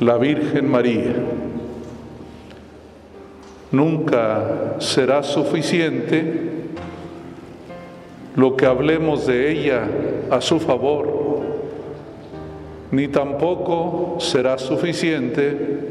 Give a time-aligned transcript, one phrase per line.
[0.00, 1.14] la Virgen María.
[3.72, 6.50] Nunca será suficiente
[8.36, 9.88] lo que hablemos de ella
[10.30, 11.40] a su favor,
[12.90, 15.88] ni tampoco será suficiente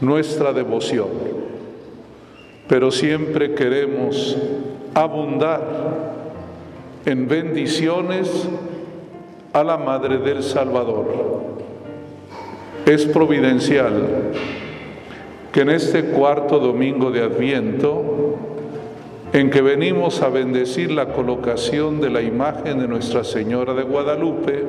[0.00, 1.08] nuestra devoción.
[2.66, 4.36] Pero siempre queremos
[4.94, 5.62] abundar
[7.04, 8.48] en bendiciones
[9.52, 11.57] a la Madre del Salvador.
[12.88, 14.32] Es providencial
[15.52, 18.38] que en este cuarto domingo de Adviento,
[19.30, 24.64] en que venimos a bendecir la colocación de la imagen de Nuestra Señora de Guadalupe,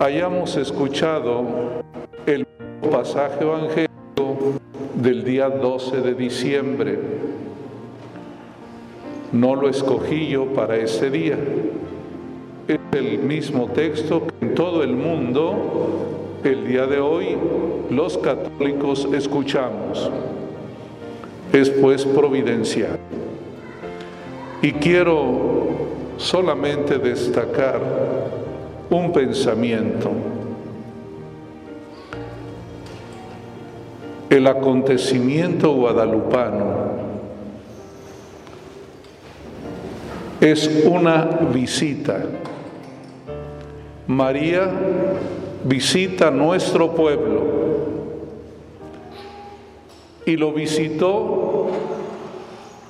[0.00, 1.44] hayamos escuchado
[2.26, 2.44] el
[2.90, 4.58] pasaje evangélico
[4.96, 6.98] del día 12 de diciembre.
[9.30, 11.38] No lo escogí yo para ese día.
[12.66, 17.36] Es el mismo texto que en todo el mundo el día de hoy
[17.90, 20.10] los católicos escuchamos.
[21.52, 22.98] Es pues providencial.
[24.62, 25.68] Y quiero
[26.16, 27.80] solamente destacar
[28.90, 30.10] un pensamiento.
[34.28, 36.98] El acontecimiento guadalupano
[40.40, 42.24] es una visita.
[44.06, 44.70] María
[45.64, 47.42] visita nuestro pueblo
[50.26, 51.68] y lo visitó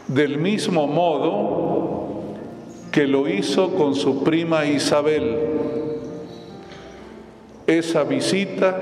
[0.09, 2.09] del mismo modo
[2.91, 5.39] que lo hizo con su prima Isabel.
[7.67, 8.81] Esa visita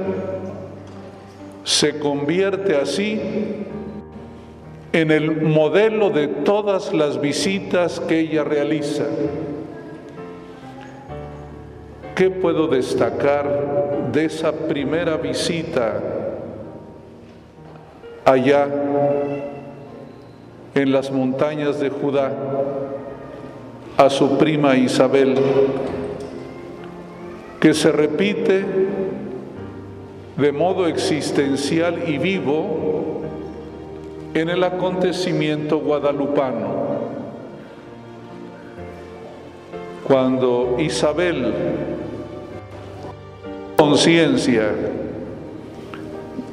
[1.64, 3.20] se convierte así
[4.92, 9.04] en el modelo de todas las visitas que ella realiza.
[12.16, 16.00] ¿Qué puedo destacar de esa primera visita
[18.24, 18.66] allá
[20.74, 22.32] en las montañas de Judá
[23.98, 25.34] a su prima Isabel,
[27.60, 28.64] que se repite
[30.38, 33.20] de modo existencial y vivo
[34.32, 36.86] en el acontecimiento guadalupano?
[40.02, 41.52] Cuando Isabel
[43.86, 44.72] conciencia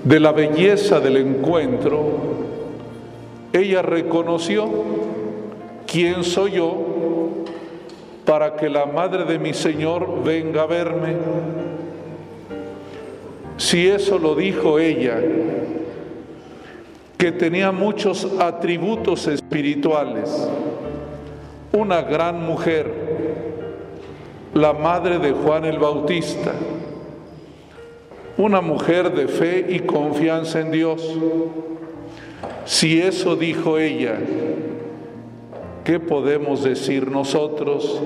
[0.04, 2.04] de la belleza del encuentro,
[3.52, 4.70] ella reconoció
[5.88, 6.78] quién soy yo
[8.24, 11.16] para que la madre de mi Señor venga a verme.
[13.58, 15.20] Si eso lo dijo ella,
[17.18, 20.50] que tenía muchos atributos espirituales,
[21.72, 22.92] una gran mujer,
[24.54, 26.52] la madre de Juan el Bautista,
[28.38, 31.08] una mujer de fe y confianza en Dios.
[32.66, 34.18] Si eso dijo ella,
[35.84, 38.02] ¿qué podemos decir nosotros,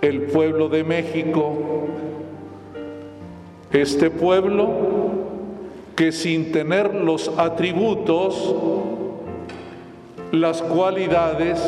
[0.00, 1.86] el pueblo de México?
[3.72, 4.70] Este pueblo
[5.94, 8.54] que sin tener los atributos,
[10.32, 11.60] las cualidades,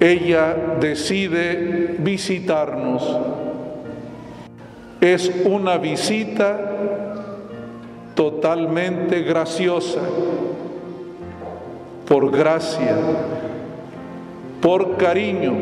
[0.00, 3.39] ella decide visitarnos
[5.00, 6.58] es una visita
[8.14, 10.00] totalmente graciosa,
[12.06, 12.96] por gracia,
[14.60, 15.54] por cariño,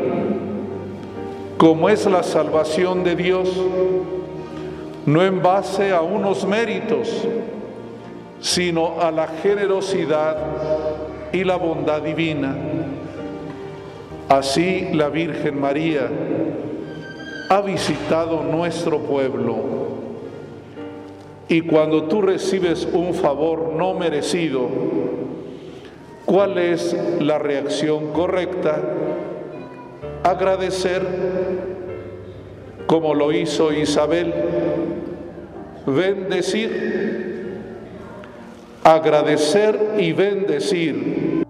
[1.57, 3.49] como es la salvación de Dios,
[5.05, 7.25] no en base a unos méritos,
[8.41, 10.37] sino a la generosidad
[11.31, 12.55] y la bondad divina.
[14.27, 16.09] Así la Virgen María
[17.49, 19.57] ha visitado nuestro pueblo.
[21.47, 24.67] Y cuando tú recibes un favor no merecido,
[26.25, 28.79] ¿cuál es la reacción correcta?
[30.23, 31.01] Agradecer,
[32.85, 34.31] como lo hizo Isabel,
[35.87, 37.57] bendecir,
[38.83, 41.43] agradecer y bendecir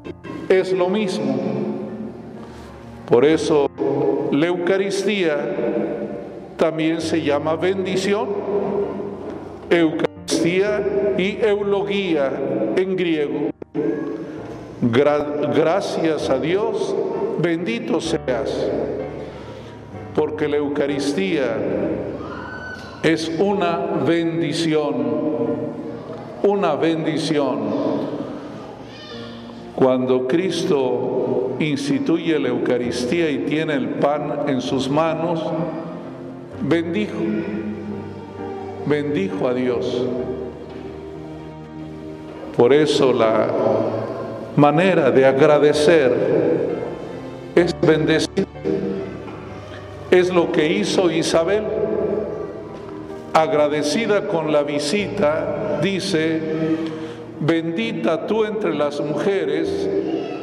[0.48, 1.36] es lo mismo.
[3.06, 3.70] Por eso
[4.32, 5.79] la Eucaristía
[6.60, 8.28] también se llama bendición,
[9.70, 12.32] Eucaristía y eulogía
[12.76, 13.50] en griego.
[14.82, 16.94] gracias a Dios,
[17.40, 18.70] bendito seas,
[20.14, 21.56] porque la Eucaristía
[23.04, 24.96] es una bendición,
[26.44, 27.60] una bendición.
[29.76, 35.42] Cuando Cristo instituye la Eucaristía y tiene el pan en sus manos,
[36.62, 37.20] bendijo,
[38.86, 40.06] bendijo a Dios.
[42.56, 43.48] Por eso la
[44.56, 46.14] manera de agradecer
[47.56, 48.46] es bendecir.
[50.12, 51.64] Es lo que hizo Isabel.
[53.34, 56.42] Agradecida con la visita, dice,
[57.40, 59.88] bendita tú entre las mujeres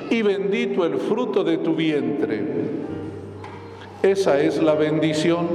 [0.09, 2.43] y bendito el fruto de tu vientre.
[4.03, 5.47] Esa es la bendición.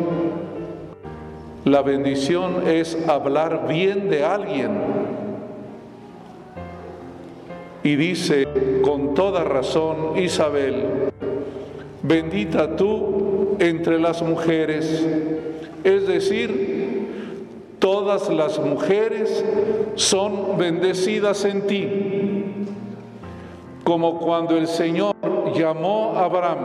[1.65, 4.71] La bendición es hablar bien de alguien.
[7.83, 8.47] Y dice
[8.83, 11.11] con toda razón Isabel,
[12.01, 15.05] bendita tú entre las mujeres,
[15.83, 16.81] es decir,
[17.77, 19.43] todas las mujeres
[19.95, 21.87] son bendecidas en ti,
[23.83, 25.15] como cuando el Señor
[25.55, 26.59] llamó a Abraham,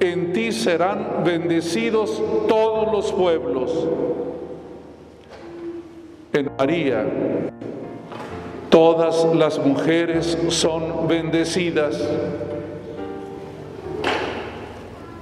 [0.00, 3.88] en ti serán bendecidos todos los pueblos.
[6.32, 7.04] En María,
[8.68, 12.08] todas las mujeres son bendecidas.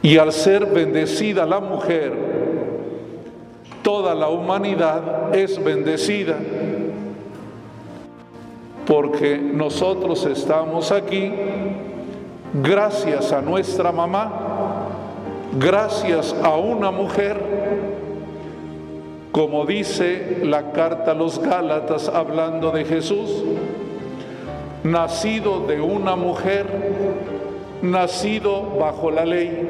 [0.03, 2.13] Y al ser bendecida la mujer,
[3.83, 6.37] toda la humanidad es bendecida.
[8.87, 11.33] Porque nosotros estamos aquí
[12.63, 14.46] gracias a nuestra mamá,
[15.59, 17.41] gracias a una mujer,
[19.33, 23.43] como dice la carta a los Gálatas hablando de Jesús,
[24.83, 26.67] nacido de una mujer,
[27.83, 29.69] nacido bajo la ley.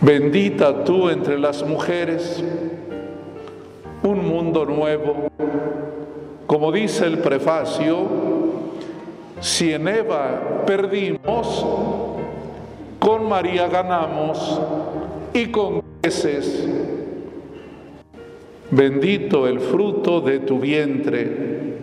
[0.00, 2.42] Bendita tú entre las mujeres,
[4.02, 5.28] un mundo nuevo.
[6.46, 7.98] Como dice el prefacio,
[9.40, 11.64] si en Eva perdimos,
[13.02, 14.60] con María ganamos
[15.34, 16.68] y con creces.
[18.70, 21.78] Bendito el fruto de tu vientre.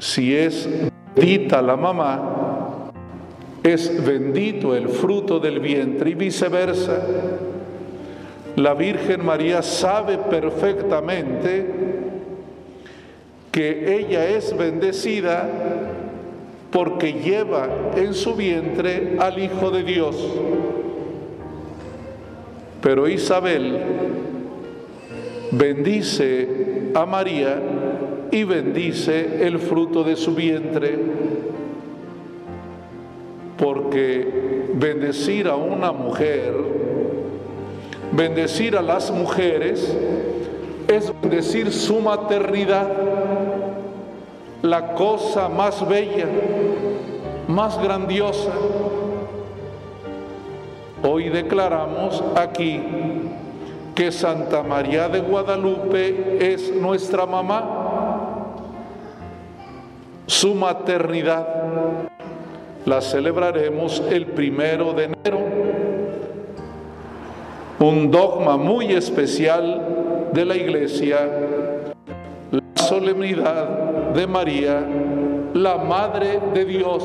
[0.00, 0.68] Si es
[1.14, 2.90] bendita la mamá,
[3.62, 7.00] es bendito el fruto del vientre y viceversa.
[8.56, 11.66] La Virgen María sabe perfectamente
[13.52, 15.48] que ella es bendecida
[16.74, 20.16] porque lleva en su vientre al Hijo de Dios.
[22.82, 23.78] Pero Isabel
[25.52, 27.62] bendice a María
[28.32, 30.98] y bendice el fruto de su vientre,
[33.56, 36.54] porque bendecir a una mujer,
[38.10, 39.96] bendecir a las mujeres,
[40.88, 42.88] es bendecir su maternidad
[44.64, 46.26] la cosa más bella,
[47.48, 48.52] más grandiosa.
[51.02, 52.80] Hoy declaramos aquí
[53.94, 58.54] que Santa María de Guadalupe es nuestra mamá.
[60.26, 61.46] Su maternidad
[62.86, 65.38] la celebraremos el primero de enero.
[67.78, 71.18] Un dogma muy especial de la Iglesia,
[72.50, 73.68] la solemnidad
[74.14, 74.86] de María,
[75.54, 77.04] la Madre de Dios.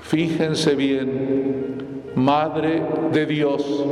[0.00, 3.84] Fíjense bien, Madre de Dios.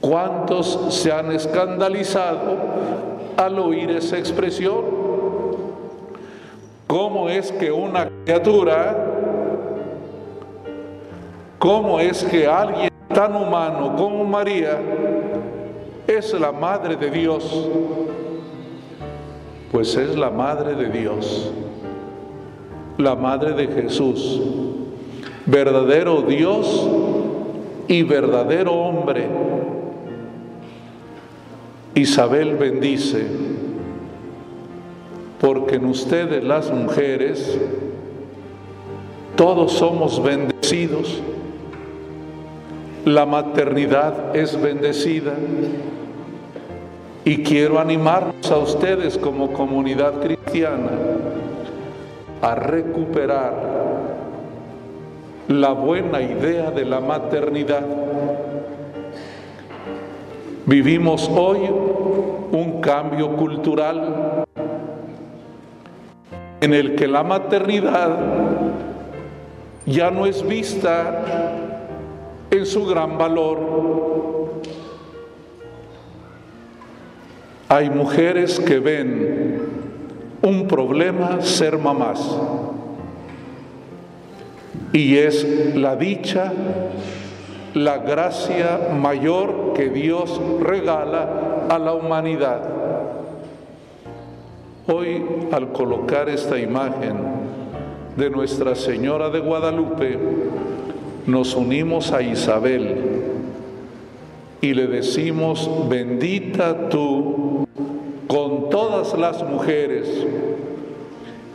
[0.00, 2.56] ¿Cuántos se han escandalizado
[3.36, 4.82] al oír esa expresión?
[6.86, 8.96] ¿Cómo es que una criatura,
[11.58, 14.78] cómo es que alguien tan humano como María
[16.06, 17.68] es la Madre de Dios?
[19.74, 21.50] Pues es la Madre de Dios,
[22.96, 24.40] la Madre de Jesús,
[25.46, 26.88] verdadero Dios
[27.88, 29.26] y verdadero hombre.
[31.92, 33.26] Isabel bendice,
[35.40, 37.58] porque en ustedes las mujeres
[39.34, 41.20] todos somos bendecidos.
[43.04, 45.34] La maternidad es bendecida.
[47.24, 50.90] Y quiero animarnos a ustedes como comunidad cristiana
[52.42, 53.54] a recuperar
[55.48, 57.86] la buena idea de la maternidad.
[60.66, 61.60] Vivimos hoy
[62.52, 64.44] un cambio cultural
[66.60, 68.18] en el que la maternidad
[69.86, 71.54] ya no es vista
[72.50, 74.33] en su gran valor,
[77.74, 79.58] Hay mujeres que ven
[80.42, 82.20] un problema ser mamás
[84.92, 86.52] y es la dicha
[87.74, 92.62] la gracia mayor que Dios regala a la humanidad.
[94.86, 97.16] Hoy, al colocar esta imagen
[98.16, 100.16] de Nuestra Señora de Guadalupe,
[101.26, 102.98] nos unimos a Isabel
[104.60, 107.53] y le decimos, bendita tú
[108.26, 110.08] con todas las mujeres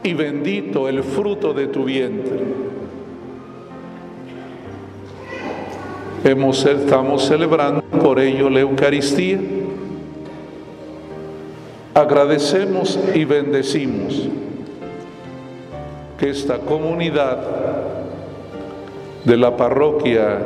[0.04, 2.40] y bendito el fruto de tu vientre.
[6.24, 9.40] Hemos, estamos celebrando por ello la Eucaristía.
[11.94, 14.30] Agradecemos y bendecimos
[16.18, 17.40] que esta comunidad
[19.24, 20.40] de la parroquia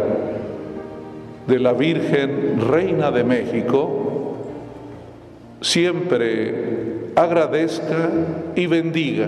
[1.48, 4.13] de la Virgen Reina de México
[5.64, 8.10] siempre agradezca
[8.54, 9.28] y bendiga.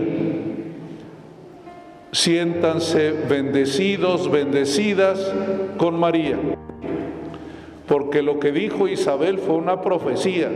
[2.12, 5.34] Siéntanse bendecidos, bendecidas
[5.78, 6.38] con María,
[7.88, 10.50] porque lo que dijo Isabel fue una profecía.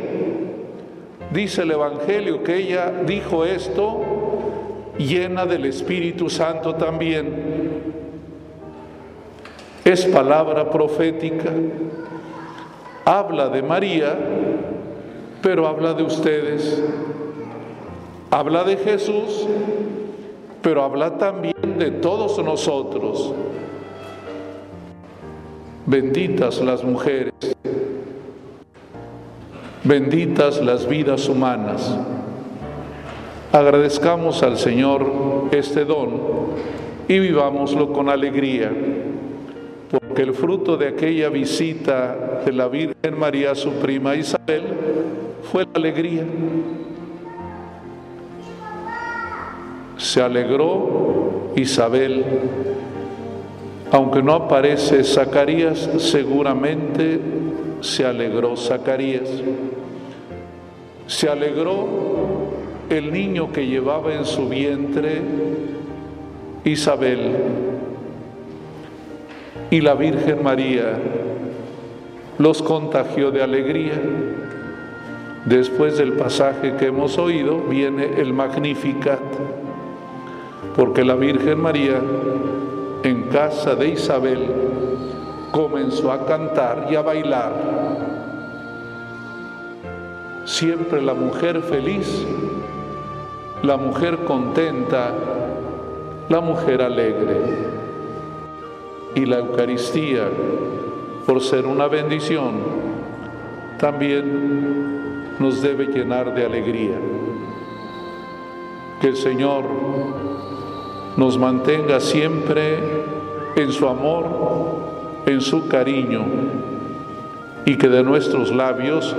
[1.31, 4.01] Dice el Evangelio que ella dijo esto
[4.97, 7.79] llena del Espíritu Santo también.
[9.85, 11.51] Es palabra profética,
[13.05, 14.17] habla de María,
[15.41, 16.83] pero habla de ustedes.
[18.31, 19.47] Habla de Jesús,
[20.61, 23.33] pero habla también de todos nosotros.
[25.85, 27.33] Benditas las mujeres,
[29.83, 31.97] benditas las vidas humanas.
[33.51, 36.11] Agradezcamos al Señor este don
[37.07, 38.71] y vivámoslo con alegría,
[39.89, 44.88] porque el fruto de aquella visita de la Virgen María su prima Isabel
[45.43, 46.23] fue la alegría.
[49.97, 52.23] Se alegró Isabel,
[53.91, 57.19] aunque no aparece Zacarías, seguramente
[57.81, 59.29] se alegró Zacarías.
[61.07, 61.87] Se alegró
[62.89, 65.21] el niño que llevaba en su vientre
[66.63, 67.35] Isabel
[69.71, 70.97] y la Virgen María
[72.37, 73.93] los contagió de alegría.
[75.45, 79.21] Después del pasaje que hemos oído viene el Magnificat,
[80.75, 82.01] porque la Virgen María
[83.03, 84.47] en casa de Isabel
[85.51, 87.53] comenzó a cantar y a bailar.
[90.43, 92.25] Siempre la mujer feliz,
[93.63, 95.13] la mujer contenta,
[96.27, 97.79] la mujer alegre.
[99.15, 100.29] Y la Eucaristía,
[101.25, 102.55] por ser una bendición,
[103.79, 104.88] también
[105.39, 106.99] nos debe llenar de alegría.
[109.01, 109.63] Que el Señor
[111.15, 113.05] nos mantenga siempre
[113.55, 114.25] en su amor,
[115.25, 116.25] en su cariño,
[117.65, 119.15] y que de nuestros labios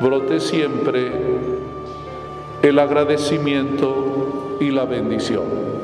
[0.00, 1.12] brote siempre
[2.62, 5.77] el agradecimiento y la bendición.